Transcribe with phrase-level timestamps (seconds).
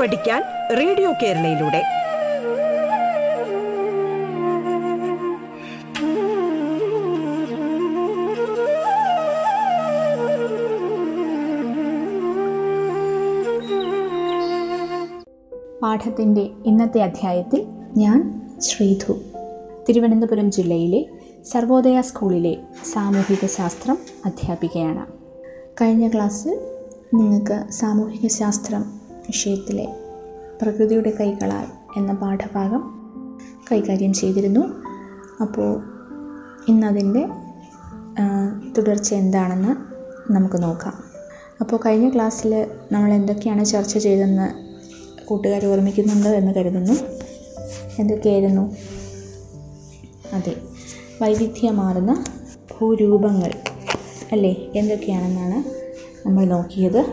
[0.00, 0.42] പഠിക്കാൻ
[0.76, 1.82] റേഡിയോ കേരളയിലൂടെ.
[15.82, 17.66] പാഠത്തിന്റെ ഇന്നത്തെ അധ്യായത്തിൽ
[17.96, 19.12] ഞാൻ ശ്രീധു
[19.88, 21.06] തിരുവനന്തപുരം ജില്ലയിലെ
[21.44, 22.56] സർവോദയ സ്കൂളിലെ
[22.92, 25.06] സാമൂഹിക ശാസ്ത്രം അധ്യാപികയാണ്.
[25.80, 26.60] കഴിഞ്ഞ ക്ലാസ്സിൽ
[27.14, 28.93] നിങ്ങൾക്ക് സാമൂഹിക ശാസ്ത്രം
[29.26, 29.86] വിഷയത്തിലെ
[30.62, 32.82] പ്രകൃതിയുടെ കൈകളാൽ എന്ന പാഠഭാഗം
[33.72, 34.60] കൈകാര്യം ചെയ്തിരുന്നു.
[35.40, 35.82] അപ്പോൾ
[36.68, 37.28] ഇന്നതിന്റെ
[38.78, 39.94] തുടർച്ച എന്താണെന്ന്
[40.32, 40.92] നമുക്ക് നോക്കാം.
[41.60, 44.64] അപ്പോൾ കഴിഞ്ഞ ക്ലാസ്സിൽ നമ്മൾ എന്തൊക്കെയാണ് ചർച്ച ചെയ്തതെന്ന്
[45.24, 46.92] കൂട്ടുകാർ ഓർമ്മിക്കുന്നുണ്ട് എന്ന് കരുതുന്നു.
[47.98, 48.76] എന്തൊക്കെയായിരുന്നു?
[50.32, 50.56] അതെ
[51.22, 52.24] വൈവിധ്യമാർന്ന
[52.72, 53.52] ഭൂരൂപങ്ങൾ
[54.32, 54.72] അല്ലേ?
[54.76, 55.64] എന്തൊക്കെയാണെന്നാണ്
[56.26, 57.06] നമ്മൾ നോക്കിയത്.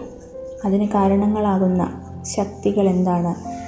[0.66, 3.62] അതിന് കാരണങ്ങളാകുന്ന ശക്തികൾ എന്താണ്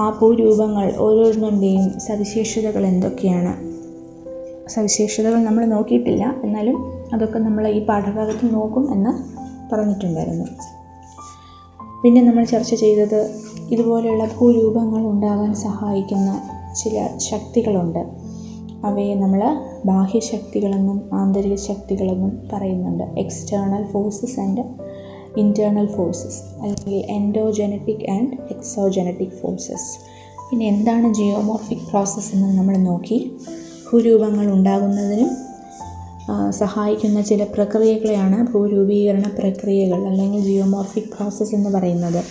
[0.00, 3.72] ആ ഭൂരൂപങ്ങൾ ഓരോന്നിന്റെയും സവിശേഷതകൾ എന്തൊക്കെയാണ്?
[4.68, 6.36] സവിശേഷതകൾ നമ്മൾ നോക്കിയിട്ടില്ല.
[6.44, 9.10] എന്നാലും അതൊക്കെ നമ്മൾ ഈ പാഠഭാഗത്ത് നോക്കും എന്ന്
[9.74, 10.44] പറഞ്ഞിട്ടുണ്ടായിരുന്നു.
[12.02, 13.34] പിന്നെ നമ്മൾ ചർച്ച ചെയ്തത്
[13.70, 16.42] ഇതുപോലെയുള്ള ഭൂരൂപങ്ങൾ ഉണ്ടാകാൻ സഹായിക്കുന്ന
[16.82, 17.98] ചില ശക്തികളുണ്ട്.
[18.84, 23.04] അവയെ നമ്മൾ ബാഹ്യശക്തികളെന്നും ആന്തരിക ശക്തികളെന്നും പറയുന്നുണ്ട്.
[23.04, 24.91] External forces and
[25.38, 29.98] internal forces അല്ലെങ്കിൽ എൻഡോജനറ്റിക് ആൻഡ് എക്സോജനറ്റിക് ഫോഴ്സസ്
[30.50, 33.36] പിന്നെ എന്താണ് ജിയോമോർഫിക് പ്രോസസ്സ് എന്ന് നമ്മൾ നോക്കി.
[33.92, 35.30] ഭൂരൂപങ്ങൾ ഉണ്ടാകുന്നതിനും
[36.50, 42.24] സഹായിക്കുന്ന ചില പ്രക്രിയകളെയാണ് ഭൂരൂപീകരണ പ്രക്രിയകൾ അല്ലെങ്കിൽ ജിയോമോർഫിക് പ്രോസസ്സ് എന്ന് പറയുന്നത്.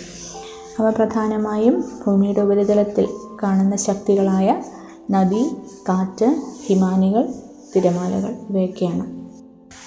[0.78, 3.08] അവ പ്രധാനമായും ഭൂമിയുടെ ഉപരിതലത്തിൽ
[3.42, 4.62] കാണുന്ന ശക്തികളായ
[5.10, 5.42] നദി
[5.88, 7.28] കാറ്റ് ഹിമാനികൾ
[7.76, 9.04] തിരമാലകൾ ഇവയൊക്കെയാണ്.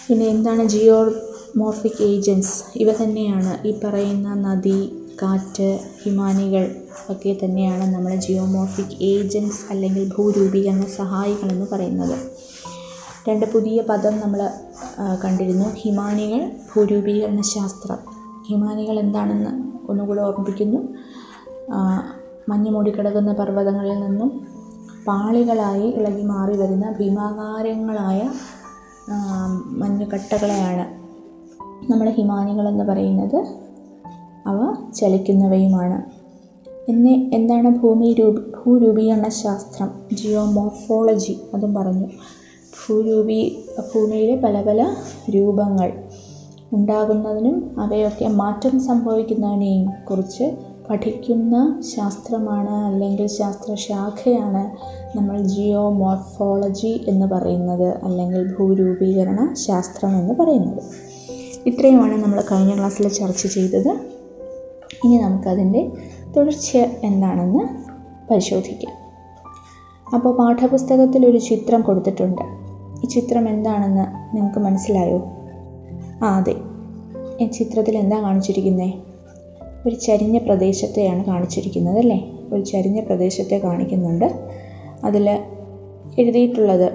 [0.08, 0.70] പിന്നെ എന്താണ്
[1.56, 2.56] ജിയോമോർഫിക് ഏജൻസ്.
[2.76, 4.80] ഇവ തന്നെയാണ് ഈ പറയുന്ന നദി
[5.22, 5.68] കാറ്റ്
[6.02, 6.64] ഹിമാനികൾ
[7.10, 12.16] ഒക്കെ തന്നെയാണ് നമ്മൾ ജിയോമോർഫിക് ഏജൻസ് അല്ലെങ്കിൽ ഭൂരൂപീകരണ സഹായികളെന്ന് പറയുന്നത്.
[13.30, 14.42] രണ്ട് പുതിയ പദം നമ്മൾ
[15.24, 15.68] കണ്ടിരുന്നു.
[15.76, 18.02] ഹിമാനികൾ ഭൂരൂപീകരണ ശാസ്ത്രം.
[18.50, 19.54] ഹിമാനികൾ എന്താണെന്ന്
[19.92, 20.82] ഒന്നുകൂടെ ഓർമ്മിപ്പിക്കുന്നു.
[22.50, 24.32] മഞ്ഞ് മൂടിക്കിടക്കുന്ന പർവതങ്ങളിൽ നിന്നും
[25.08, 28.22] പാളികളായി ഇളകി മാറി വരുന്ന ഭീമാകാരങ്ങളായ
[29.82, 30.86] മഞ്ഞുകട്ടകളെയാണ്
[31.84, 33.46] നമ്മൾ ഹിമാനികളെന്ന് പറയുന്നത്
[34.48, 36.02] അവ ചലിക്കുന്നവയുമാണ്.
[36.90, 42.08] എന്നെ എന്താണ് ഭൂമി രൂപ ഭൂരൂപീകരണ ശാസ്ത്രം ജിയോമോർഫോളജി അതും പറഞ്ഞു.
[42.88, 43.66] ഭൂരൂപി
[43.96, 44.96] ഭൂമിയിലെ പല പല
[45.36, 45.94] രൂപങ്ങൾ
[46.74, 50.58] ഉണ്ടാകുന്നതിനും അവയൊക്കെ മാറ്റം സംഭവിക്കുന്നതിനെയും കുറിച്ച്
[50.90, 54.78] പഠിക്കുന്ന ശാസ്ത്രമാണ് അല്ലെങ്കിൽ ശാസ്ത്രശാഖയാണ്
[55.18, 61.15] നമ്മൾ ജിയോമോർഫോളജി എന്ന് പറയുന്നത് അല്ലെങ്കിൽ ഭൂരൂപീകരണ ശാസ്ത്രം എന്ന് പറയുന്നത്.
[61.66, 63.90] ഇത്രയുമാണ് നമ്മൾ കഴിഞ്ഞ ക്ലാസ്സിൽ ചർച്ച ചെയ്തത്.
[65.04, 65.92] ഇനി നമുക്കതിന്റെ
[66.38, 67.60] തുടർച്ച എന്താണെന്ന്
[68.32, 68.94] പരിശോധിക്കാം.
[70.16, 72.42] അപ്പോൾ പാഠപുസ്തകത്തിൽ ഒരു ചിത്രം കൊടുത്തിട്ടുണ്ട്.
[73.04, 75.18] ഈ ചിത്രം എന്താണെന്ന് നിങ്ങൾക്ക് മനസ്സിലായോ?
[76.24, 76.56] ആ അതെ.
[77.42, 78.94] ഈ ചിത്രത്തിൽ എന്താ കാണിച്ചിരിക്കുന്നത്
[79.88, 82.32] ഒരു ചരിഞ്ഞ പ്രദേശത്തെയാണ് കാണിച്ചിരിക്കുന്നത് അല്ലേ?
[82.54, 84.50] ഒരു ചരിഞ്ഞ പ്രദേശത്തെ കാണിക്കുന്നുണ്ട്.
[85.04, 85.30] അതിൽ
[86.20, 86.92] എഴുതിയിട്ടുള്ളത്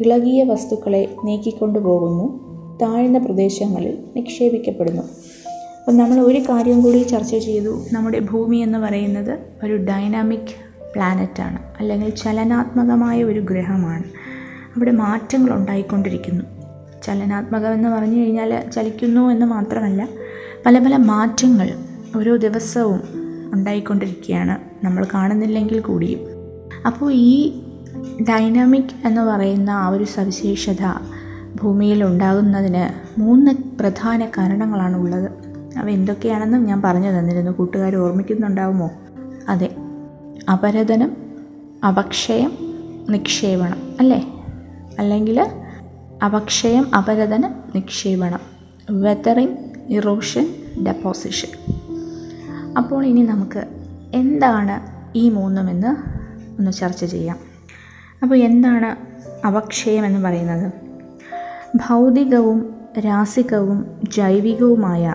[0.00, 2.47] ഇളകിയ വസ്തുക്കളെ നീക്കിക്കൊണ്ടു പോകുന്നു
[2.82, 5.02] താഴ്ന്ന പ്രദേശങ്ങളിൽ നിക്ഷേപിക്കപ്പെടുന്നു.
[5.02, 7.84] അപ്പം നമ്മൾ ഒരു കാര്യം കൂടി ചർച്ച ചെയ്തു.
[7.92, 14.04] നമ്മുടെ ഭൂമി എന്ന് പറയുന്നത് ഒരു ഡൈനാമിക് പ്ലാനറ്റാണ് അല്ലെങ്കിൽ ചലനാത്മകമായ ഒരു ഗ്രഹമാണ്.
[14.76, 16.44] അവിടെ മാറ്റങ്ങൾ ഉണ്ടായിക്കൊണ്ടിരിക്കുന്നു.
[17.02, 20.08] ചലനാത്മകം എന്ന് പറഞ്ഞു കഴിഞ്ഞാൽ ചലിക്കുന്നു എന്ന് മാത്രമല്ല
[20.66, 21.70] പല പല മാറ്റങ്ങൾ
[22.16, 23.00] ഓരോ ദിവസവും
[23.54, 26.20] ഉണ്ടായിക്കൊണ്ടിരിക്കുകയാണ് നമ്മൾ കാണുന്നില്ലെങ്കിൽ കൂടിയും.
[26.86, 27.60] അപ്പോൾ ഈ
[28.28, 30.82] ഡൈനാമിക് എന്ന് പറയുന്ന ആ ഒരു സവിശേഷത
[31.60, 35.30] ഭൂമിയിൽ ഉണ്ടാകുന്നതിന് മൂന്ന് പ്രധാന കാരണങ്ങളാണ് ഉള്ളത്
[35.78, 37.50] അവ എന്തൊക്കെയാണെന്നും ഞാൻ പറഞ്ഞു തന്നിരുന്നു.
[37.50, 38.90] കൂട്ടുകാർ ഓർമ്മിക്കുന്നുണ്ടാവുമോ?
[39.48, 39.76] അതെ.
[40.52, 41.16] അപരതനം
[41.88, 42.52] അപക്ഷയം
[43.10, 43.96] നിക്ഷേപണം.
[44.00, 44.44] അല്ലേ?
[44.98, 45.40] അല്ലെങ്കിൽ
[46.24, 48.40] അപക്ഷയം അപരതനം നിക്ഷേപണം.
[48.90, 49.56] വെതറിങ്
[49.88, 50.54] ഇറോഷൻ
[50.86, 51.74] ഡെപ്പോസിഷൻ
[52.78, 53.64] അപ്പോൾ ഇനി നമുക്ക്
[54.14, 55.96] എന്താണ് ഈ മൂന്നുമെന്ന്
[56.58, 57.36] ഒന്ന് ചർച്ച ചെയ്യാം.
[58.22, 58.96] അപ്പോൾ എന്താണ്
[59.46, 60.87] അപക്ഷയം എന്ന് പറയുന്നത്?
[61.76, 63.86] ഭൗതികവും രാസികവും
[64.16, 65.14] ജൈവികവുമായ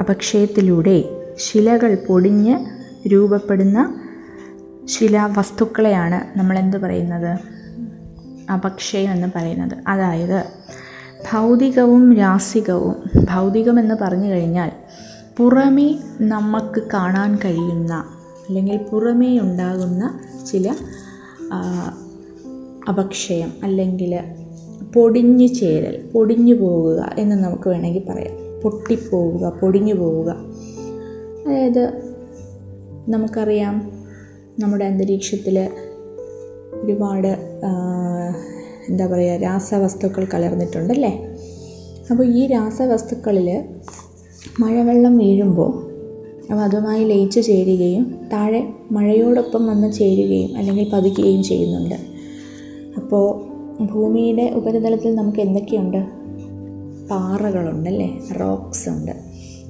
[0.00, 1.04] അപക്ഷയത്തിലൂടെ
[1.36, 2.64] ശിലകൾ പൊടിഞ്ഞ്
[3.08, 4.00] രൂപപ്പെടുന്ന
[4.84, 7.38] ശിലാവസ്തുക്കളെയാണ് നമ്മളെന്ത് പറയുന്നത്?
[8.52, 9.78] അപക്ഷയം എന്ന് പറയുന്നത്.
[9.88, 10.44] അതായത്
[11.32, 12.96] ഭൗതികവും രാസികവും
[13.34, 14.72] ഭൗതികമെന്ന് പറഞ്ഞു കഴിഞ്ഞാൽ
[15.36, 17.94] പുറമേ നമുക്ക് കാണാൻ കഴിയുന്ന
[18.48, 20.20] അല്ലെങ്കിൽ പുറമേ ഉണ്ടാകുന്ന
[20.50, 20.74] ചില
[22.88, 24.20] അപക്ഷയം അല്ലെങ്കിൽ
[24.94, 28.60] പൊടിഞ്ഞു ചേരൽ പൊടിഞ്ഞു പോവുക എന്ന് നമുക്ക് വേണമെങ്കിൽ പറയാം.
[28.62, 30.30] പൊട്ടിപ്പോവുക പൊടിഞ്ഞു പോവുക.
[31.46, 31.84] അതായത്
[33.08, 33.92] നമുക്കറിയാം
[34.58, 35.68] നമ്മുടെ അന്തരീക്ഷത്തിൽ
[36.84, 37.28] ഒരുപാട്
[38.88, 41.12] എന്താ പറയുക രാസവസ്തുക്കൾ കലർന്നിട്ടുണ്ടല്ലേ?
[42.10, 43.64] അപ്പോൾ ഈ രാസവസ്തുക്കളിൽ
[44.60, 45.72] മഴവെള്ളം വീഴുമ്പോൾ
[46.52, 51.94] അവ അതുമായി ലയിച്ചു ചേരുകയും താഴെ മഴയോടൊപ്പം വന്ന് ചേരുകയും അല്ലെങ്കിൽ പതിക്കുകയും ചെയ്യുന്നുണ്ട്.
[53.00, 56.06] അപ്പോൾ ഭൂമിയുടെ ഉപരിതലത്തിൽ നമുക്ക് എന്തൊക്കെയുണ്ട്?
[57.10, 58.20] പാറകളുണ്ടല്ലേ?
[58.40, 59.12] റോക്സ് ഉണ്ട്.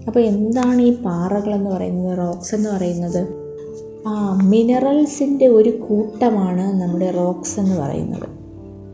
[0.06, 2.18] അപ്പോൾ എന്താണ് ഈ പാറകളെന്ന് പറയുന്നത്?
[2.18, 3.44] റോക്സ് എന്ന് പറയുന്നത്
[4.06, 8.28] ആ മിനറൽസിന്റെ ഒരു കൂട്ടമാണ് നമ്മുടെ റോക്സ് എന്ന് പറയുന്നത്.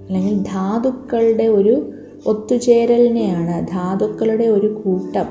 [0.06, 1.92] അല്ലെങ്കിൽ ധാതുക്കളുടെ ഒരു
[2.26, 5.26] ഒത്തുചേരലിനെയാണ് ധാതുക്കളുടെ ഒരു കൂട്ടം.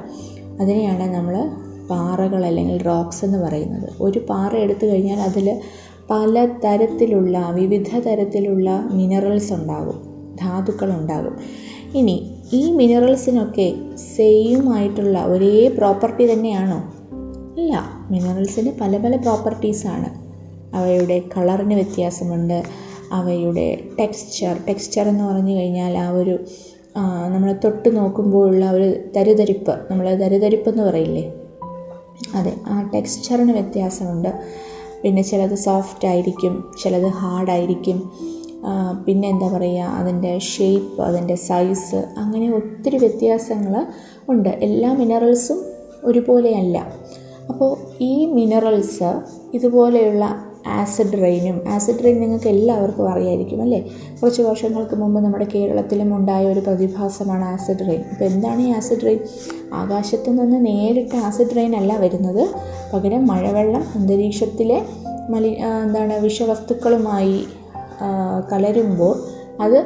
[0.61, 1.49] അതിനെയാണ് നമ്മൾ
[1.89, 3.89] പാറകൾ അല്ലെങ്കിൽ റോക്സ് എന്ന് പറയുന്നത്.
[4.01, 5.59] ഒരു പാറ എടുത്തു കഴിഞ്ഞാൽ അതിൽ
[6.09, 10.09] പല തരത്തിലുള്ള വിവിധ തരത്തിലുള്ള മിനറൽസ് ഉണ്ടാകും
[10.41, 11.37] ധാതുക്കൾ ഉണ്ടാകും.
[11.95, 13.75] ഇനി ഈ മിനറൽസിനൊക്കെ
[14.15, 16.93] സെയിം ആയിട്ടുള്ള ഒരേ പ്രോപ്പർട്ടി തന്നെയാണോ?
[17.61, 17.83] ഇല്ല.
[18.11, 20.29] മിനറൽസിന് പല പല പ്രോപ്പർട്ടീസാണ്
[20.75, 22.63] അവയുടെ കളറിന് വ്യത്യാസമുണ്ട്.
[23.11, 26.39] അവയുടെ ടെക്സ്ചർ ടെക്സ്ചർ എന്ന് പറഞ്ഞു കഴിഞ്ഞാൽ ആ ഒരു
[27.27, 29.79] നമ്മൾ തൊട്ട് നോക്കുമ്പോഴുള്ള ഒരു തരുതരിപ്പ്.
[29.91, 31.33] നമ്മൾ തരുതരിപ്പ് എന്ന് പറയില്ലേ?
[32.35, 34.29] അതെ ആ ടെക്സ്ചറിന് വ്യത്യാസമുണ്ട്.
[35.03, 37.99] പിന്നെ ചിലത് സോഫ്റ്റ് ആയിരിക്കും ചിലത് ഹാർഡായിരിക്കും
[39.05, 43.85] പിന്നെ എന്താ പറയുക അതിന്റെ ഷേപ്പ് അതിന്റെ സൈസ് അങ്ങനെ ഒത്തിരി വ്യത്യാസങ്ങൾ
[44.29, 44.49] ഉണ്ട്.
[44.49, 45.59] എല്ലാ മിനറൽസും
[46.03, 46.77] ഒരുപോലെയല്ല.
[47.49, 49.11] അപ്പോൾ ഈ മിനറൽസ്
[49.53, 50.25] ഇതുപോലെയുള്ള
[50.77, 53.79] ആസിഡ് റെയിനും ആസിഡ് റെയിൻ നിങ്ങൾക്ക് എല്ലാവർക്കും അറിയായിരിക്കും അല്ലേ?
[54.21, 58.01] കുറച്ച് വർഷങ്ങൾക്ക് മുമ്പ് നമ്മുടെ കേരളത്തിലും ഉണ്ടായ ഒരു പ്രതിഭാസമാണ് ആസിഡ് റെയിൻ.
[58.11, 59.19] അപ്പോൾ എന്താണ് ഈ ആസിഡ് റെയിൻ?
[59.73, 62.43] ആകാശത്തു നിന്ന് നേരിട്ട് ആസിഡ് റെയിൻ അല്ല വരുന്നത്.
[62.93, 64.79] പകരം മഴവെള്ളം അന്തരീക്ഷത്തിലെ
[65.29, 65.51] മലി
[65.85, 67.39] എന്താണ് വിഷവസ്തുക്കളുമായി
[68.51, 69.15] കലരുമ്പോൾ
[69.61, 69.79] അത്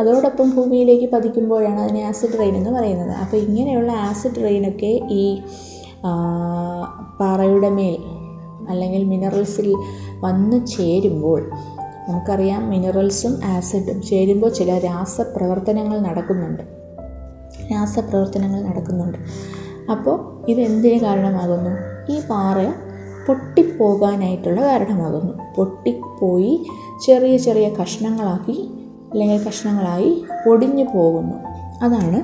[0.00, 3.12] അതോടൊപ്പം ഭൂമിയിലേക്ക് പതിക്കുമ്പോഴാണ് അതിനെ ആസിഡ് റെയിൻ എന്ന് പറയുന്നത്.
[3.22, 5.24] അപ്പോൾ ഇങ്ങനെയുള്ള ആസിഡ് റെയിനൊക്കെ ഈ
[7.20, 7.94] പാറയുടെ മേൽ
[8.68, 9.76] അല്ലെങ്കിൽ മിനറൽസിൽ
[10.20, 11.50] വന്നു ചേരുമ്പോൾ
[12.08, 16.62] നമുക്കറിയാം മിനറൽസും ആസിഡും ചേരുമ്പോൾ ചില രാസപ്രവർത്തനങ്ങൾ നടക്കുന്നുണ്ട്.
[17.72, 19.18] രാസപ്രവർത്തനങ്ങൾ നടക്കുന്നുണ്ട്.
[19.90, 21.70] അപ്പോൾ ഇതെന്തിന് കാരണമാകുന്നു?
[22.12, 22.58] ഈ പാറ
[23.26, 25.32] പൊട്ടിപ്പോകാനായിട്ടുള്ള കാരണമാകുന്നു.
[25.56, 26.66] പൊട്ടിപ്പോയി
[27.06, 28.68] ചെറിയ ചെറിയ കഷ്ണങ്ങളാക്കി
[29.12, 31.34] അല്ലെങ്കിൽ കഷ്ണങ്ങളായി പൊടിഞ്ഞു പോകുന്നു.
[31.82, 32.20] അതാണ്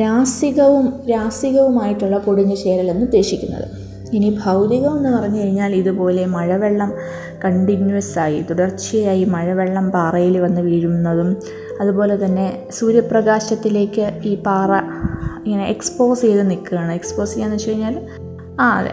[0.00, 3.79] രാസികവും രാസികവുമായിട്ടുള്ള പൊടിഞ്ഞു ചേരലെന്ന് ഉദ്ദേശിക്കുന്നത്.
[4.12, 6.92] ഇനി ഭൗതികം എന്ന് പറഞ്ഞു കഴിഞ്ഞാൽ ഇതുപോലെ മഴവെള്ളം
[7.44, 11.36] കണ്ടിന്യൂസ് ആയി തുടർച്ചയായി മഴവെള്ളം പാറയിൽ വന്ന് വീഴുന്നതും
[11.80, 14.72] അതുപോലെ തന്നെ സൂര്യപ്രകാശത്തിലേക്ക് ഈ പാറ
[15.44, 16.92] ഇങ്ങനെ എക്സ്പോസ് ചെയ്ത് നിൽക്കുകയാണ്.
[16.92, 17.94] എക്സ്പോസ് ചെയ്യാന്ന് വെച്ച് കഴിഞ്ഞാൽ
[18.60, 18.92] ആ അതെ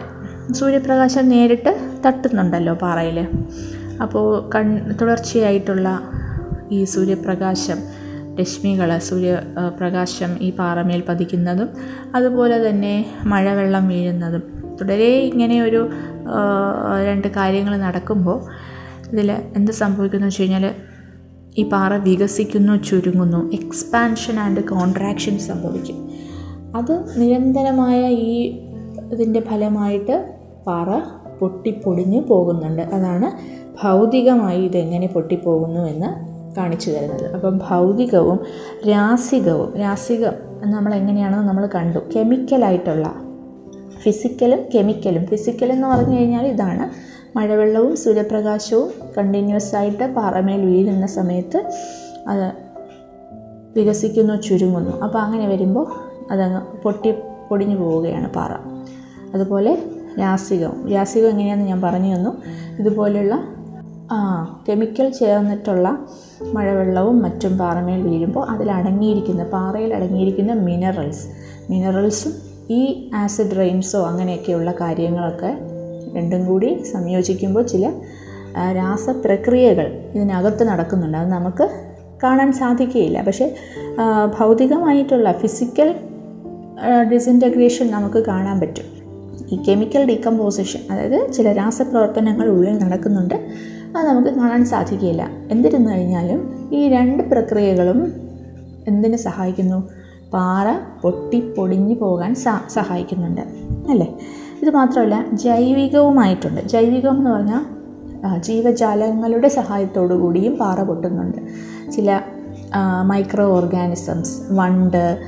[0.54, 1.76] സൂര്യപ്രകാശം നേരിട്ട്
[2.06, 3.18] തട്ടുന്നുണ്ടല്ലോ പാറയിൽ
[4.02, 5.88] അപ്പോൾ കൺ തുടർച്ചയായിട്ടുള്ള
[6.72, 7.78] ഈ സൂര്യപ്രകാശം
[8.40, 11.68] രശ്മികൾ സൂര്യപ്രകാശം ഈ പാറമേൽ പതിക്കുന്നതും
[12.14, 15.90] അതുപോലെ തന്നെ മഴവെള്ളം വീഴുന്നതും തുടരെ ഇങ്ങനെ ഒരു
[17.06, 18.44] രണ്ട് കാര്യങ്ങൾ നടക്കുമ്പോൾ
[19.12, 20.74] ഇതിൽ എന്ത് സംഭവിക്കുന്നു വെച്ച് കഴിഞ്ഞാൽ
[21.58, 26.08] ഈ പാറ വികസിക്കുന്നു ചുരുങ്ങുന്നു എക്സ്പാൻഷൻ ആൻഡ് കോൺട്രാക്ഷൻ സംഭവിക്കും.
[26.76, 28.60] അത് നിരന്തരമായ ഈ
[29.12, 30.34] ഇതിന്റെ ഫലമായിട്ട്
[30.66, 30.88] പാറ
[31.38, 32.82] പൊട്ടിപ്പൊടിഞ്ഞ് പോകുന്നുണ്ട്.
[32.82, 33.28] അതാണ്
[33.82, 37.34] ഭൗതികമായി ഇതെങ്ങനെ പൊട്ടിപ്പോകുന്നു എന്ന് കാണിച്ചു തരുന്നത്.
[37.34, 38.38] അപ്പം ഭൗതികവും
[38.88, 40.32] രാസികവും രാസികം
[40.70, 41.98] നമ്മൾ എങ്ങനെയാണെന്ന് നമ്മൾ കണ്ടു.
[42.16, 43.27] കെമിക്കലായിട്ടുള്ള
[44.02, 45.26] ഫിസിക്കലും കെമിക്കലും.
[45.26, 47.08] ഫിസിക്കൽ എന്ന് പറഞ്ഞു കഴിഞ്ഞാൽ ഇതാണ്.
[47.38, 51.72] മഴവെള്ളവും സൂര്യപ്രകാശവും കണ്ടിന്യൂസ് ആയിട്ട് പാറമേൽ വീഴുന്ന സമയത്ത്
[52.28, 52.52] അത്
[53.76, 55.00] വികസിക്കുന്നു ചുരുങ്ങുന്നു.
[55.00, 55.86] അപ്പോൾ അങ്ങനെ വരുമ്പോൾ
[56.32, 57.14] അതങ്ങ് പൊട്ടി
[57.48, 58.52] പൊടിഞ്ഞു പോവുകയാണ് പാറ.
[59.34, 59.82] അതുപോലെ
[60.20, 60.92] രാസികം.
[60.92, 62.30] രാസികം എങ്ങനെയാണെന്ന് ഞാൻ പറഞ്ഞു തന്നു.
[62.78, 63.54] ഇതുപോലെയുള്ള
[64.68, 66.06] കെമിക്കൽ ചേർന്നിട്ടുള്ള
[66.52, 71.26] മഴവെള്ളവും മറ്റും പാറമേൽ വീഴുമ്പോൾ അതിൽ അടങ്ങിയിരിക്കുന്ന പാറയിൽ അടങ്ങിയിരിക്കുന്ന മിനറൽസ്
[71.70, 75.58] മിനറൽസും ഈ ആസിഡ് റെയിൻസോ അങ്ങനെയൊക്കെയുള്ള കാര്യങ്ങളൊക്കെ
[76.16, 77.92] രണ്ടും കൂടി സംയോജിക്കുമ്പോൾ ചില
[78.76, 81.18] രാസപ്രക്രിയകൾ ഇതിനകത്ത് നടക്കുന്നുണ്ട്.
[81.18, 81.68] അത് നമുക്ക്
[82.22, 83.22] കാണാൻ സാധിക്കുകയില്ല.
[83.22, 83.54] പക്ഷേ
[84.38, 85.94] ഭൗതികമായിട്ടുള്ള ഫിസിക്കൽ
[87.12, 88.84] ഡിസിന്റഗ്രേഷൻ നമുക്ക് കാണാൻ പറ്റും.
[89.52, 93.34] ഈ കെമിക്കൽ ഡീകമ്പോസിഷൻ അതായത് ചില രാസപ്രവർത്തനങ്ങൾ ഉള്ളിൽ നടക്കുന്നുണ്ട്.
[93.96, 98.12] അത് നമുക്ക് കാണാൻ സാധിക്കില്ല എന്തിരുന്നു കഴിഞ്ഞാലും ഈ രണ്ട് പ്രക്രിയകളും
[98.88, 99.97] എന്തിനു സഹായിക്കുന്നു?
[100.34, 100.68] പാറ
[101.02, 102.34] പൊട്ടി പൊടിഞ്ഞു പോകാൻ
[102.76, 103.40] സഹായിക്കുന്നുണ്ട്.
[103.90, 104.08] അല്ലേ?
[104.62, 106.60] ഇത് മാത്രമല്ല ജൈവികവുമായിട്ടുണ്ട്.
[106.68, 107.64] ജൈവികം എന്ന് പറഞ്ഞാൽ
[108.36, 111.38] ജീവജാലങ്ങളുടെ സഹായത്തോടു കൂടിയും പാറ പൊട്ടുന്നുണ്ട്.
[111.92, 112.20] ചില
[113.02, 115.18] മൈക്രോ ഓർഗാനിസംസ് വണ്ട്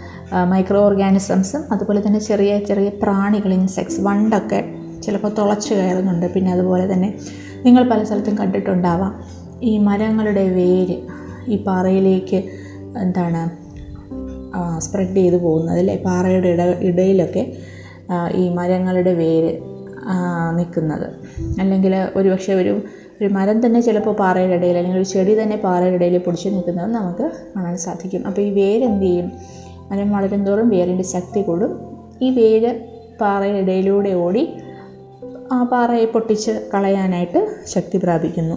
[0.47, 4.61] മൈക്രോ ഓർഗാനിസംസും അതുപോലെ തന്നെ ചെറിയ ചെറിയ പ്രാണികൾ ഇൻസെക്ട്സ് വണ്ടൊക്കെ
[5.03, 6.27] ചിലപ്പോൾ തുളച്ച് കയറുന്നുണ്ട്.
[6.35, 7.19] പിന്നെ അതുപോലെ തന്നെ
[7.65, 9.15] നിങ്ങൾ പല സ്ഥലത്തും കണ്ടിട്ടുണ്ടാവാം
[9.63, 10.97] ഈ മരങ്ങളുടെ വേര്
[11.49, 12.39] ഈ പാറയിലേക്ക്
[12.97, 13.70] എന്താണ്
[14.79, 15.37] സ്പ്രെഡ് ചെയ്ത്
[15.71, 15.97] അല്ലേ?
[15.97, 17.53] പാറയുടെ ഇട ഇടയിലൊക്കെ
[18.35, 19.51] ഈ മരങ്ങളുടെ വേര്
[20.59, 21.07] നിൽക്കുന്നത്.
[21.61, 22.83] അല്ലെങ്കിൽ ഒരുപക്ഷെ ഒരു
[23.23, 27.31] ഒരു മരം തന്നെ ചിലപ്പോൾ പാറയുടെ ഇടയിൽ അല്ലെങ്കിൽ ഒരു ചെടി തന്നെ പാറയുടെ ഇടയിൽ പൊടിച്ച് നിൽക്കുന്നത് നമുക്ക്
[27.57, 28.27] കാണാൻ സാധിക്കും.
[28.27, 29.33] അപ്പോൾ ഈ വേരെന്ത് ചെയ്യും?
[29.91, 31.73] മരം വളരും തോറും വേരിന്റെ ശക്തി കൂടും.
[32.23, 32.71] ഈ വേര്
[33.21, 34.57] പാറയുടെ ഇടയിലൂടെ ഓടി
[35.53, 38.57] ആ പാറയെ പൊട്ടിച്ച് കളയാനായിട്ട് ശക്തി പ്രാപിക്കുന്നു.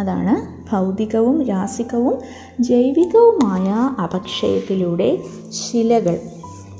[0.00, 0.34] അതാണ്
[0.72, 2.18] ഭൗതികവും രാസികവും
[2.60, 3.68] ജൈവികവുമായ
[4.04, 5.18] അപക്ഷയത്തിലൂടെ
[5.50, 6.20] ശിലകൾ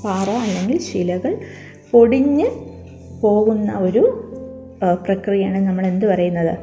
[0.05, 1.37] പാറ അല്ലെങ്കിൽ ശിലകൾ
[1.91, 2.45] പൊടിഞ്ഞ്
[3.21, 4.25] പോകുന്ന ഒരു
[5.05, 6.57] പ്രക്രിയയാണ് നമ്മൾ എന്ത് പറയുന്നത്?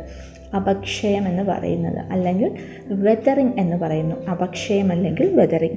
[0.56, 1.98] അപക്ഷയം എന്ന് പറയുന്നത്.
[1.98, 2.56] അല്ലെങ്കിൽ
[2.88, 4.26] വെതറിങ് എന്ന് പറയുന്നു.
[4.26, 5.76] അപക്ഷയം അല്ലെങ്കിൽ വെതറിങ്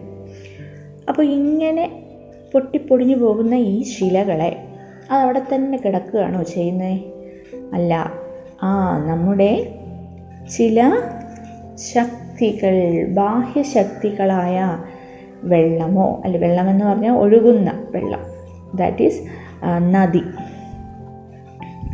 [1.10, 2.04] അപ്പോൾ ഇങ്ങനെ
[2.54, 4.64] പൊട്ടിപ്പൊടിഞ്ഞു പോകുന്ന ഈ ശിലകളെ
[5.12, 7.00] അതവിടെ തന്നെ കിടക്കുകയാണോ ചെയ്യുന്നത്?
[7.74, 8.14] അല്ല.
[8.64, 9.76] ആ നമ്മുടെ
[10.58, 10.92] ചില
[11.80, 14.78] ശക്തികൾ ബാഹ്യശക്തികളായ
[15.44, 18.20] വെള്ളമോ അല്ലെ വെള്ളമെന്ന് പറഞ്ഞാൽ ഒഴുകുന്ന വെള്ളം.
[18.76, 19.22] ദാറ്റ് ഈസ്
[19.66, 20.22] നദി.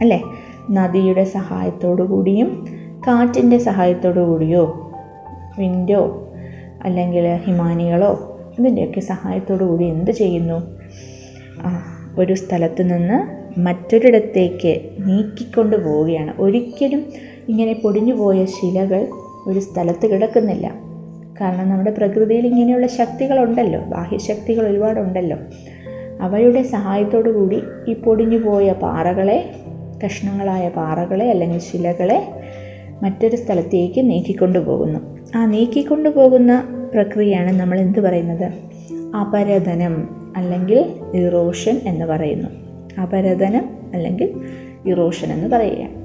[0.01, 0.23] അല്ലേ?
[0.71, 2.67] നദിയുടെ സഹായത്തോടു കൂടിയും
[3.07, 4.93] കാറ്റിന്റെ സഹായത്തോടു കൂടിയോ
[5.59, 6.29] വിൻഡോ
[6.83, 10.57] അല്ലെങ്കിൽ ഹിമാനികളോ ഇതിന്റെയൊക്കെ സഹായത്തോടു കൂടി എന്ത് ചെയ്യുന്നു?
[12.19, 13.17] ഒരു സ്ഥലത്ത് നിന്ന്
[13.59, 16.33] മറ്റൊരിടത്തേക്ക് നീക്കിക്കൊണ്ട് പോവുകയാണ്.
[16.39, 17.05] ഒരിക്കലും
[17.49, 19.07] ഇങ്ങനെ പൊടിഞ്ഞു പോയ ശിലകൾ
[19.47, 20.67] ഒരു സ്ഥലത്ത് കിടക്കുന്നില്ല.
[21.41, 23.79] കാരണം നമ്മുടെ പ്രകൃതിയിൽ ഇങ്ങനെയുള്ള ശക്തികളുണ്ടല്ലോ.
[23.79, 25.37] ബാഹ്യശക്തികൾ ഒരുപാടുണ്ടല്ലോ.
[26.21, 29.55] അവയുടെ സഹായത്തോടു കൂടി ഈ പൊടിഞ്ഞു പോയ പാറകളെ
[30.05, 32.27] കഷ്ണങ്ങളായ പാറകളെ അല്ലെങ്കിൽ ശിലകളെ
[33.03, 34.99] മറ്റൊരു സ്ഥലത്തേക്ക് നീക്കിക്കൊണ്ടു പോകുന്നു
[35.35, 38.51] ആ നീക്കിക്കൊണ്ടു പോകുന്ന പ്രക്രിയയാണ് നമ്മൾ എന്ത് പറയുന്നത്?
[39.15, 42.49] അപരതനം അല്ലെങ്കിൽ ഇറോഷൻ എന്ന് പറയുന്നു.
[43.01, 44.33] അപരതനം അല്ലെങ്കിൽ
[44.85, 46.04] ഇറോഷൻ എന്ന് പറയുക.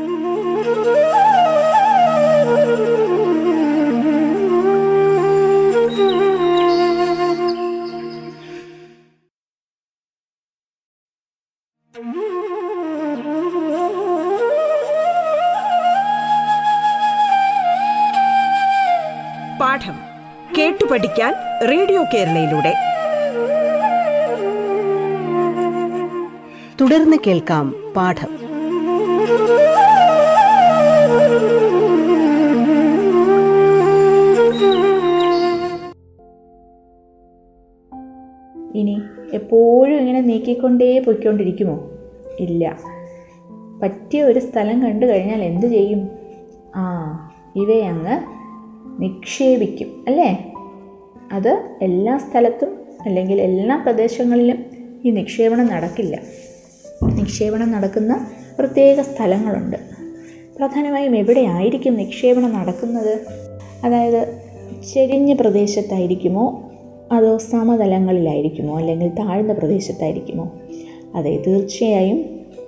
[21.69, 22.73] റേഡിയോ കേരളയിലൂടെ.
[26.81, 28.27] തുടർന്ന് കേൾക്കാം പാഠം.
[38.75, 39.01] ഇനി
[39.33, 41.91] എപ്പോഴും ഇങ്ങനെ നീക്കിക്കൊണ്ടേ പൊയ്ക്കൊണ്ടിരിക്കുമോ?
[42.39, 42.77] ഇല്ല.
[43.83, 46.09] പറ്റിയ ഒരു സ്ഥലം കണ്ടു കഴിഞ്ഞാൽ എന്തു ചെയ്യും?
[46.75, 46.85] ആ
[47.55, 48.21] ഇവയങ്ങ്
[49.01, 50.53] നിക്ഷേപിക്കും അല്ലേ?
[51.31, 54.65] അത് എല്ലാ സ്ഥലത്തും അല്ലെങ്കിൽ എല്ലാ പ്രദേശങ്ങളിലും
[55.05, 56.19] ഈ നിക്ഷേപണം നടക്കില്ല.
[57.03, 58.27] നിക്ഷേപണം നടക്കുന്ന
[58.59, 59.77] പ്രത്യേക സ്ഥലങ്ങളുണ്ട്.
[60.59, 63.19] പ്രധാനമായും എവിടെയായിരിക്കും നിക്ഷേപണം നടക്കുന്നത്?
[63.83, 64.41] അതായത്
[64.93, 66.71] ചെരിഞ്ഞ പ്രദേശത്തായിരിക്കുമോ?
[67.11, 68.77] അതോ സമതലങ്ങളിലായിരിക്കുമോ?
[68.77, 70.51] അല്ലെങ്കിൽ താഴ്ന്ന പ്രദേശത്തായിരിക്കുമോ?
[71.15, 72.21] അതെ തീർച്ചയായും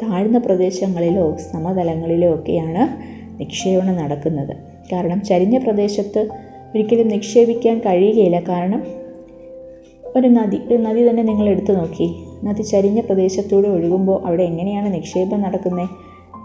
[0.03, 4.55] താഴ്ന്ന പ്രദേശങ്ങളിലോ സമതലങ്ങളിലോ ഒക്കെയാണ് നിക്ഷേപണം നടക്കുന്നത്.
[4.91, 8.39] കാരണം ചരിഞ്ഞ പ്രദേശത്ത് ഒരിക്കലും നിക്ഷേപിക്കാൻ കഴിയുകയില്ല.
[8.39, 8.83] കാരണം
[10.15, 12.15] ഒരു നദി ഒരു നദി തന്നെ നിങ്ങൾ എടുത്തു നോക്കി.
[12.43, 15.89] നദി ചരിഞ്ഞ പ്രദേശത്തൂടെ ഒഴുകുമ്പോൾ അവിടെ എങ്ങനെയാണ് നിക്ഷേപം നടക്കുന്നത്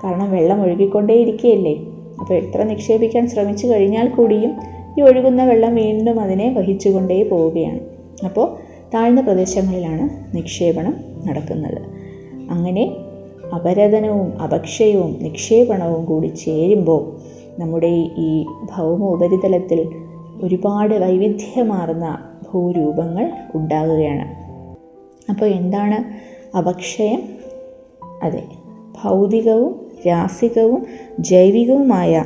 [0.05, 1.77] കാരണം വെള്ളം ഒഴുകിക്കൊണ്ടേയിരിക്കുകയല്ലേ?
[2.21, 4.53] അപ്പോൾ എത്ര നിക്ഷേപിക്കാൻ ശ്രമിച്ചു കഴിഞ്ഞാൽ കൂടിയും
[4.99, 7.81] ഈ ഒഴുകുന്ന വെള്ളം വീണ്ടും അതിനെ വഹിച്ചുകൊണ്ടേ പോവുകയാണ്.
[8.25, 8.47] അപ്പോൾ
[8.95, 10.95] താഴ്ന്ന പ്രദേശങ്ങളിലാണ് നിക്ഷേപണം
[11.29, 11.81] നടക്കുന്നത്.
[12.51, 12.97] അങ്ങനെ
[13.55, 17.03] അപരതനവും അപക്ഷയവും നിക്ഷേപണവും കൂടി ചേരുമ്പോൾ
[17.61, 18.45] നമ്മുടെ ഈ
[18.77, 20.08] ഭൗമ ഉപരിതലത്തിൽ
[20.43, 22.19] ഒരുപാട് വൈവിധ്യമാർന്ന
[22.53, 24.49] ഭൂരൂപങ്ങൾ ഉണ്ടാകുകയാണ്.
[25.31, 27.23] അപ്പോൾ എന്താണ് അപക്ഷയം?
[28.23, 28.43] അതെ
[29.05, 30.87] ഭൗതികവും രാസികവും
[31.21, 32.25] ജൈവികവുമായ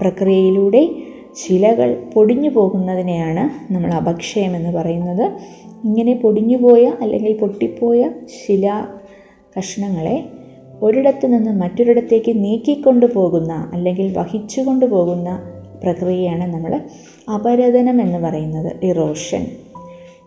[0.00, 0.90] പ്രക്രിയയിലൂടെ
[1.32, 5.32] ശിലകൾ പൊടിഞ്ഞു പോകുന്നതിനെയാണ് നമ്മൾ അപക്ഷയം എന്ന് പറയുന്നത്.
[5.84, 8.84] ഇങ്ങനെ പൊടിഞ്ഞുപോയ അല്ലെങ്കിൽ പൊട്ടിപ്പോയ ശില
[9.58, 10.24] കഷ്ണങ്ങളെ
[10.82, 15.51] ഒരിടത്തു നിന്ന് മറ്റൊരിടത്തേക്ക് നീക്കിക്കൊണ്ടു പോകുന്ന അല്ലെങ്കിൽ വഹിച്ചു പോകുന്ന
[15.82, 16.80] പ്രക്രിയയാണ് നമ്മൾ
[17.34, 19.46] അപരദനം എന്ന് പറയുന്നത് ഇറോഷൻ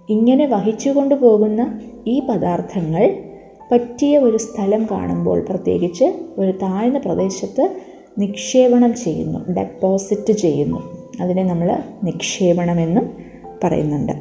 [0.09, 0.89] ഇങ്ങനെ വഹിച്ചു
[1.21, 3.17] പോകുന്ന ഈ പദാർത്ഥങ്ങൾ
[3.71, 6.05] പറ്റിയ ഒരു സ്ഥലം കാണുമ്പോൾ പ്രത്യേകിച്ച്
[6.37, 7.69] ഒരു താഴ്ന്ന പ്രദേശത്ത്
[8.19, 10.79] നിക്ഷേപണം ചെയ്യുന്നു ഡെപ്പോസിറ്റ് ചെയ്യുന്നു.
[11.21, 13.09] അതിനെ നമ്മൾ നിക്ഷേപണമെന്നും
[13.63, 14.11] പറയുന്നുണ്ട്.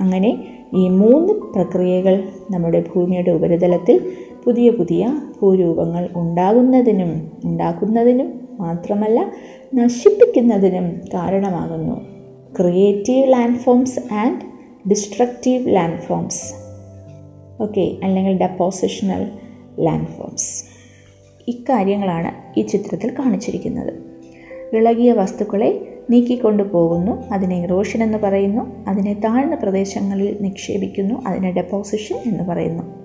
[0.00, 4.12] അങ്ങനെ ഈ മൂന്ന് പ്രക്രിയകൾ നമ്മുടെ ഭൂമിയുടെ ഉപരിതലത്തിൽ
[4.44, 9.32] പുതിയ പുതിയ ഭൂരൂപങ്ങൾ ഉണ്ടാകുന്നതിനും ഉണ്ടാക്കുന്നതിനും മാത്രമല്ല
[9.74, 12.00] നശിപ്പിക്കുന്നതിനും കാരണമാകുന്നു.
[12.56, 14.40] Creative land forms and
[14.88, 16.54] destructive land forms
[17.62, 19.30] okay അല്ലെങ്കിൽ ഡെപ്പോസിഷണൽ
[19.80, 20.64] ലാൻഡ് ഫോംസ്
[21.48, 23.94] ഇക്കാര്യങ്ങളാണ് ഈ ചിത്രത്തിൽ കാണിച്ചിരിക്കുന്നത്.
[24.76, 32.44] ഇളകിയ വസ്തുക്കളെ നീക്കിക്കൊണ്ടു പോകുന്നു അതിനെ ഇറോഷൻ എന്ന് പറയുന്നു അതിനെ താഴ്ന്ന പ്രദേശങ്ങളിൽ നിക്ഷേപിക്കുന്നു അതിനെ ഡെപ്പോസിഷൻ എന്ന്
[32.44, 33.01] പറയുന്നു.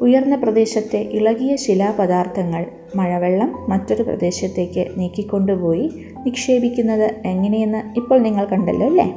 [0.00, 5.90] ഉയർന്ന പ്രദേശത്തെ ഇളകിയ ശിലാപദാർത്ഥങ്ങൾ മഴവെള്ളം മറ്റൊരു പ്രദേശത്തേക്ക് നീക്കിക്കൊണ്ടുപോയി
[6.26, 9.14] നിക്ഷേപിക്കുന്നത് എങ്ങനെയെന്ന് ഇപ്പോൾ നിങ്ങൾ കണ്ടല്ലോ അല്ലേ?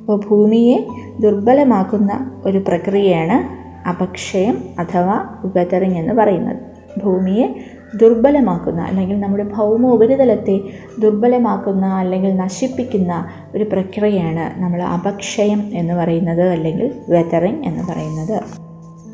[0.00, 0.86] അപ്പോൾ ഭൂമിയെ
[1.20, 6.56] ദുർബലമാക്കുന്ന ഒരു പ്രക്രിയയാണ് അപക്ഷയം അഥവാ വെതറിങ് എന്ന് പറയുന്നത്.
[7.04, 7.54] ഭൂമിയെ
[7.94, 10.60] ദുർബലമാക്കുന്ന അല്ലെങ്കിൽ നമ്മുടെ ഭൗമ ഉപരിതലത്തെ
[10.98, 18.42] ദുർബലമാക്കുന്ന അല്ലെങ്കിൽ നശിപ്പിക്കുന്ന ഒരു പ്രക്രിയയാണ് നമ്മൾ അപക്ഷയം എന്ന് പറയുന്നത് അല്ലെങ്കിൽ വെതറിങ് എന്ന് പറയുന്നത്.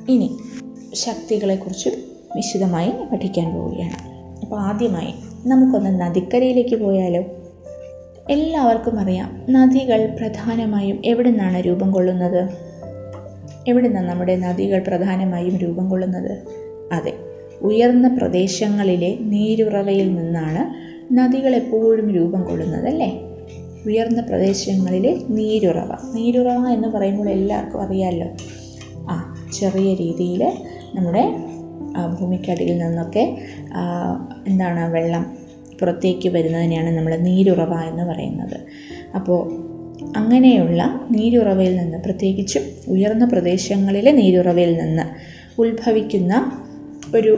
[0.09, 0.39] ഇനി
[0.95, 1.93] ശക്തികളെക്കുറിച്ചും
[2.37, 4.11] വിശദമായി പഠിക്കാൻ പോവുകയാണ്.
[4.41, 5.15] അപ്പോൾ ആദ്യമായി
[5.49, 7.25] നമുക്കൊന്ന് നദിക്കരയിലേക്ക് പോയാലോ?
[8.31, 12.49] എല്ലാവർക്കും അറിയാം നദികൾ പ്രധാനമായും എവിടെ നിന്നാണ് രൂപം കൊള്ളുന്നത്?
[13.69, 16.39] എവിടെ നിന്നാണ് നമ്മുടെ നദികൾ പ്രധാനമായും രൂപം കൊള്ളുന്നത്?
[16.93, 17.13] അതെ
[17.63, 23.21] ഉയർന്ന പ്രദേശങ്ങളിലെ നീരുറവയിൽ നിന്നാണ് നദികൾ എപ്പോഴും രൂപം കൊള്ളുന്നത് അല്ലേ?
[23.87, 26.15] ഉയർന്ന പ്രദേശങ്ങളിലെ നീരുറവ.
[26.15, 28.27] നീരുറവ എന്ന് പറയുമ്പോൾ എല്ലാവർക്കും അറിയാമല്ലോ
[29.11, 30.53] ആ ചെറിയ രീതിയിൽ
[30.95, 31.25] നമ്മുടെ
[32.19, 33.25] ഭൂമിക്കടിയിൽ നിന്നൊക്കെ
[34.47, 35.25] എന്താണ് വെള്ളം
[35.81, 38.59] പുറത്തേക്ക് വരുന്നതിനെയാണ് നമ്മൾ നീരുറവ എന്ന് പറയുന്നത്.
[39.15, 39.41] അപ്പോൾ
[40.17, 45.05] അങ്ങനെയുള്ള നീരുറവയിൽ നിന്ന് പ്രത്യേകിച്ചും ഉയർന്ന പ്രദേശങ്ങളിലെ നീരുറവയിൽ നിന്ന്
[45.63, 46.35] ഉത്ഭവിക്കുന്ന
[47.17, 47.33] ഒരു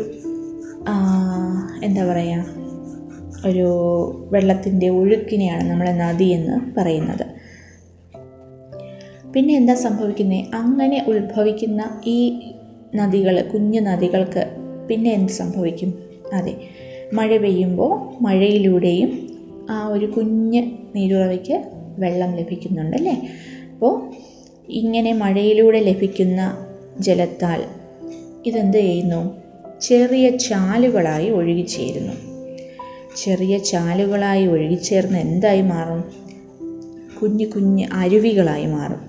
[1.83, 2.45] എന്താ പറയുക
[3.49, 3.69] ഒരു
[4.33, 7.25] വെള്ളത്തിന്റെ ഒഴുക്കിനെയാണ് നമ്മൾ നദി എന്ന് പറയുന്നത്.
[9.35, 12.19] പിന്നെ എന്താ സംഭവിക്കുന്നത് അങ്ങനെ ഉത്ഭവിക്കുന്ന ഈ
[12.95, 14.45] നദികൾ കുഞ്ഞു നദികൾക്ക്
[14.89, 15.95] പിന്നെ എന്ത് സംഭവിക്കും?
[16.33, 16.55] അതെ
[17.13, 19.29] മഴ പെയ്യുമ്പോൾ മഴയിലൂടെയും
[19.71, 20.63] ആ ഒരു കുഞ്ഞ്
[20.97, 21.63] നീരുറവയ്ക്ക്
[21.99, 23.29] വെള്ളം ലഭിക്കുന്നുണ്ട് അല്ലേ?
[23.73, 24.11] അപ്പോൾ
[24.69, 26.67] ഇങ്ങനെ മഴയിലൂടെ ലഭിക്കുന്ന
[26.99, 27.65] ജലത്താൽ
[28.47, 29.43] ഇതെന്ത് ചെയ്യുന്നു?
[29.81, 32.13] ചെറിയ ചാലുകളായി ഒഴുകി ചേരുന്നു
[33.17, 36.05] ചെറിയ ചാലുകളായി ഒഴുകി ഒഴുകിച്ചേർന്ന് എന്തായി മാറും?
[37.23, 39.01] കുഞ്ഞു കുഞ്ഞ് അരുവികളായി മാറും.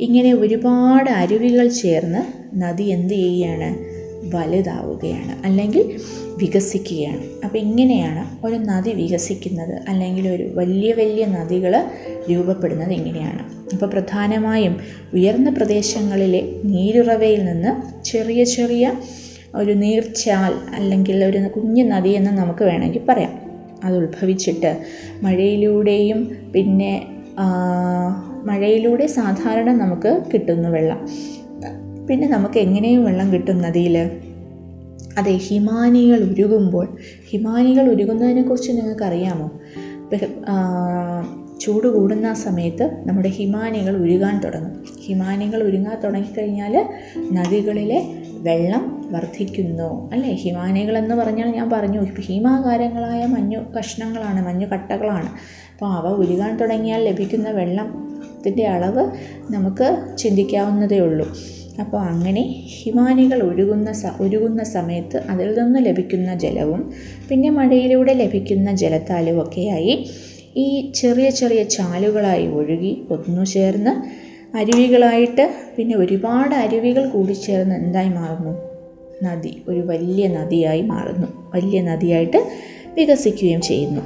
[0.00, 3.94] ഇങ്ങനെ ഒരുപാട് അരുവികൾ ചേർന്ന് നദി എന്ത് ചെയ്യുകയാണ്
[4.36, 5.46] വലുതാവുകയാണ്.
[5.46, 6.00] അല്ലെങ്കിൽ
[6.38, 7.22] വികസിക്കുകയാണ്.
[7.44, 9.82] അപ്പോൾ ഇങ്ങനെയാണ് ഒരു നദി വികസിക്കുന്നത്.
[9.88, 11.84] അല്ലെങ്കിൽ ഒരു വലിയ വലിയ നദികൾ
[12.30, 13.42] രൂപപ്പെടുന്നത് ഇങ്ങനെയാണ്.
[13.72, 14.80] അപ്പോൾ പ്രധാനമായും
[15.14, 18.92] ഉയർന്ന പ്രദേശങ്ങളിലെ നീരുറവയിൽ നിന്ന് ചെറിയ ചെറിയ
[19.54, 23.44] ഒരു നീർച്ചാൽ അല്ലെങ്കിൽ ഒരു കുഞ്ഞു നദി എന്ന് നമുക്ക് വേണമെങ്കിൽ പറയാം.
[23.84, 24.78] അത് ഉത്ഭവിച്ചിട്ട്
[25.22, 27.06] മഴയിലൂടെയും പിന്നെ
[28.44, 31.08] മഴയിലൂടെ സാധാരണ നമുക്ക് കിട്ടുന്നു വെള്ളം.
[32.10, 34.10] പിന്നെ നമുക്ക് എങ്ങനെയും വെള്ളം കിട്ടും നദിയിൽ
[35.18, 36.96] അതെ ഹിമാനികൾ ഉരുകുമ്പോൾ
[37.30, 39.50] ഹിമാനികൾ ഉരുകുന്നതിനെക്കുറിച്ച് നിങ്ങൾക്കറിയാമോ?
[41.60, 44.84] ചൂട് കൂടുന്ന സമയത്ത് നമ്മുടെ ഹിമാനികൾ ഉരുകാൻ തുടങ്ങും.
[45.04, 46.88] ഹിമാനികൾ ഉരുങ്ങാൻ തുടങ്ങിക്കഴിഞ്ഞാൽ
[47.32, 50.10] നദികളിലെ വെള്ളം വർദ്ധിക്കുന്നു.
[50.12, 50.34] അല്ലേ?
[50.34, 52.00] ഹിമാനികൾ എന്ന് പറഞ്ഞാൽ ഞാൻ പറഞ്ഞു.
[52.00, 55.28] ഭീമാകാരങ്ങളായ മഞ്ഞു കഷ്ണങ്ങളാണ് മഞ്ഞു കട്ടകളാണ്.
[55.72, 59.10] അപ്പോൾ അവ ഉരുകാൻ തുടങ്ങിയാൽ ലഭിക്കുന്ന വെള്ളത്തിന്റെ അളവ്
[59.50, 61.36] നമുക്ക് ചിന്തിക്കാവുന്നതേ ഉള്ളൂ.
[61.80, 62.42] അപ്പോൾ അങ്ങനെ
[62.74, 66.92] ഹിമാനികൾ ഒഴുകുന്ന സ ഒഴുകുന്ന സമയത്ത് അതിൽ നിന്ന് ലഭിക്കുന്ന ജലവും
[67.28, 69.94] പിന്നെ മഴയിലൂടെ ലഭിക്കുന്ന ജലത്താലും ഒക്കെയായി
[70.56, 73.94] ഈ ചെറിയ ചെറിയ ചാലുകളായി ഒഴുകി ഒന്നു ചേർന്ന്
[74.56, 78.52] അരുവികളായിട്ട് പിന്നെ ഒരുപാട് അരുവികൾ കൂടിച്ചേർന്ന് എന്തായി മാറുന്നു?
[79.22, 81.26] നദി ഒരു വലിയ നദിയായി മാറുന്നു.
[81.54, 82.40] വലിയ നദിയായിട്ട്
[82.94, 84.02] വികസിക്കുകയും ചെയ്യുന്നു.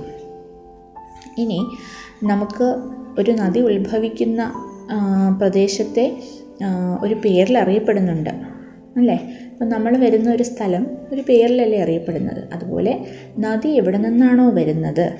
[1.38, 1.60] ഇനി
[2.22, 2.68] നമുക്ക്
[3.18, 4.40] ഒരു നദി ഉത്ഭവിക്കുന്ന
[5.38, 6.04] പ്രദേശത്തെ
[7.00, 8.30] ഒരു പേരിൽ അറിയപ്പെടുന്നുണ്ട്
[8.96, 9.32] അല്ലേ?
[9.52, 12.44] അപ്പം നമ്മൾ വരുന്ന ഒരു സ്ഥലം ഒരു പേരിലല്ലേ അറിയപ്പെടുന്നത്.
[12.54, 13.06] അതുപോലെ
[13.38, 15.12] നദി എവിടെ നിന്നാണോ വരുന്നത്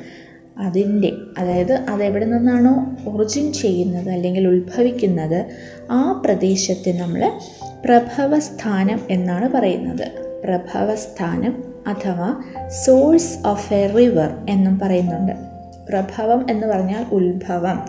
[0.59, 5.47] അതിന്റെ അതായത് അതെവിടെ നിന്നാണോ ഒറിജിൻ ചെയ്യുന്നത് അല്ലെങ്കിൽ ഉത്ഭവിക്കുന്നത്
[5.91, 7.33] ആ പ്രദേശത്തെ നമ്മൾ
[7.85, 10.09] പ്രഭവസ്ഥാനം എന്നാണ് പറയുന്നത്.
[10.45, 15.33] പ്രഭവസ്ഥാനം അഥവാ സോഴ്സ് ഓഫ് എ റിവർ എന്നും പറയുന്നുണ്ട്.
[15.89, 17.89] പ്രഭവം എന്ന് പറഞ്ഞാൽ ഉത്ഭവം.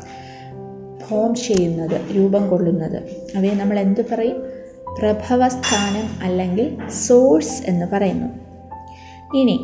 [1.10, 3.04] ഫോം ചെയ്യുന്നത് രൂപം കൊള്ളുന്നത്.
[3.38, 4.44] അവയെ നമ്മൾ എന്തു പറയും?
[5.00, 8.28] പ്രഭവസ്ഥാനം അല്ലെങ്കിൽ സോഴ്സ് എന്ന് പറയുന്നു.
[9.38, 9.60] ഇനി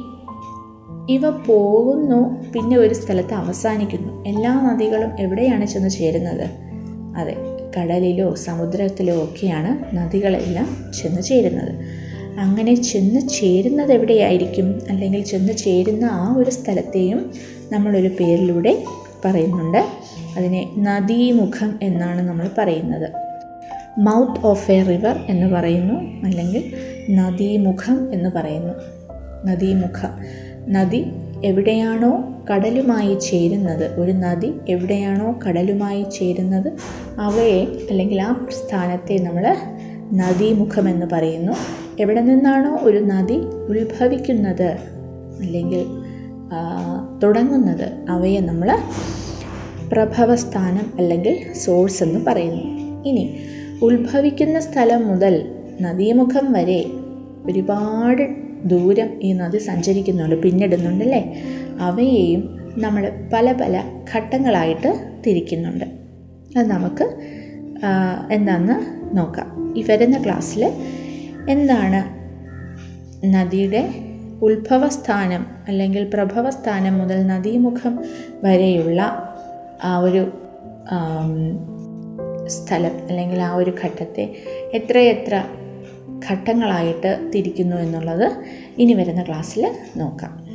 [1.09, 4.25] ഇവ പോകുന്നു പിന്നെ ഒരു സ്ഥലത്ത് അവസാനിക്കുന്നു.
[4.27, 6.49] എല്ലാ നദികളും എവിടെയാണ് ചെന്ന് ചേരുന്നത്?
[7.17, 7.35] അതെ
[7.77, 11.75] കടലിലോ സമുദ്രത്തിലോ ഒക്കെയാണ് നദികളെല്ലാം ചെന്ന് ചേരുന്നത്.
[12.39, 14.81] അങ്ങനെ ചെന്ന് ചേരുന്നത് എവിടെയായിരിക്കും?
[14.89, 17.31] അല്ലെങ്കിൽ ചെന്ന് ചേരുന്ന ആ ഒരു സ്ഥലത്തെയും
[17.71, 18.83] നമ്മളൊരു പേരിലൂടെ
[19.25, 19.85] പറയുന്നുണ്ട്.
[20.37, 23.09] അതിനെ നദീമുഖം എന്നാണ് നമ്മൾ പറയുന്നത്.
[23.99, 26.63] മൗത്ത് ഓഫ് എ റിവർ എന്ന് പറയുന്നു അല്ലെങ്കിൽ
[27.11, 28.73] നദീമുഖം എന്ന് പറയുന്നു.
[29.45, 30.09] നദീമുഖം.
[30.73, 31.05] നദി
[31.43, 32.11] എവിടെയാണോ
[32.51, 36.73] കടലുമായി ചേരുന്നത് ഒരു നദി എവിടെയാണോ കടലുമായി ചേരുന്നത്
[37.19, 39.55] അവയെ അല്ലെങ്കിൽ ആ സ്ഥാനത്തെ നമ്മൾ
[40.13, 41.53] നദീമുഖം എന്ന് പറയുന്നു.
[41.99, 43.37] എവിടെ നിന്നാണോ ഒരു നദി
[43.69, 44.69] ഉത്ഭവിക്കുന്നത്
[45.41, 45.85] അല്ലെങ്കിൽ
[47.23, 48.77] തുടങ്ങുന്നത് അവയെ നമ്മൾ
[49.91, 52.63] പ്രഭവസ്ഥാനം അല്ലെങ്കിൽ സോഴ്സ് എന്ന് പറയുന്നു.
[53.09, 53.39] ഇനി
[53.81, 55.45] ഉത്ഭവിക്കുന്ന സ്ഥലം മുതൽ
[55.81, 56.85] നദീമുഖം വരെ
[57.45, 58.23] ഒരുപാട്
[58.65, 61.43] ദൂരം ഈ നദി സഞ്ചരിക്കുന്നുണ്ട് പിന്നിടുന്നുണ്ട് അല്ലേ
[61.79, 65.85] അവയെയും നമ്മൾ പല പല ഘട്ടങ്ങളായിട്ട് തിരിക്കുന്നുണ്ട്.
[66.57, 67.05] അത് നമുക്ക്
[68.31, 68.77] എന്താണെന്ന്
[69.17, 69.73] നോക്കാം.
[69.77, 70.71] ഈ വരുന്ന ക്ലാസ്സിൽ
[71.49, 72.01] എന്താണ്
[73.25, 73.89] നദിയുടെ
[74.41, 77.99] ഉത്ഭവസ്ഥാനം അല്ലെങ്കിൽ പ്രഭവസ്ഥാനം മുതൽ നദീമുഖം
[78.43, 79.01] വരെയുള്ള
[79.85, 80.31] ആ ഒരു
[82.47, 84.35] സ്ഥലം അല്ലെങ്കിൽ ആ ഒരു ഘട്ടത്തെ
[84.73, 85.43] എത്രയെത്ര
[86.31, 88.31] ഘട്ടങ്ങളായിട്ട് തിരിക്കുന്നു എന്നുള്ളത്
[88.77, 90.45] ഇനി വരുന്ന ക്ലാസ്സിൽ നോക്കാം.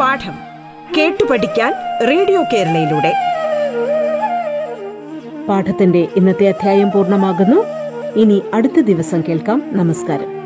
[0.00, 0.34] പാഠം
[0.98, 1.72] കേട്ടു പഠിക്കാൻ
[2.08, 3.12] റേഡിയോ കേരളയിലൂടെ.
[5.48, 7.64] പാഠത്തിന്റെ ഇന്നത്തെ അധ്യായം പൂർണമാകുന്നു.
[8.20, 9.62] ഇനി അടുത്ത ദിവസം കേൾക്കാം.
[9.66, 10.41] നമസ്കാരം.